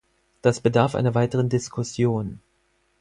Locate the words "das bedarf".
0.41-0.95